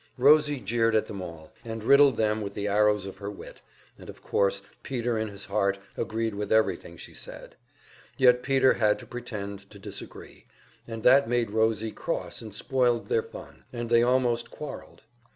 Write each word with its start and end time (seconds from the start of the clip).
Rosie 0.17 0.59
jeered 0.59 0.95
at 0.95 1.05
them 1.05 1.21
all, 1.21 1.51
and 1.63 1.83
riddled 1.83 2.17
them 2.17 2.41
with 2.41 2.55
the 2.55 2.67
arrows 2.67 3.05
of 3.05 3.17
her 3.17 3.29
wit, 3.29 3.61
and 3.99 4.09
of 4.09 4.23
course 4.23 4.63
Peter 4.81 5.15
in 5.15 5.27
his 5.27 5.45
heart 5.45 5.77
agreed 5.95 6.33
with 6.33 6.51
everything 6.51 6.97
she 6.97 7.13
said; 7.13 7.53
yet 8.17 8.41
Peter 8.41 8.73
had 8.73 8.97
to 8.97 9.05
pretend 9.05 9.69
to 9.69 9.77
disagree, 9.77 10.47
and 10.87 11.03
that 11.03 11.29
made 11.29 11.51
Rosie 11.51 11.91
cross 11.91 12.41
and 12.41 12.51
spoiled 12.55 13.09
their 13.09 13.21
fun, 13.21 13.63
and 13.71 13.91
they 13.91 14.01
almost 14.01 14.49
quarreled. 14.49 15.03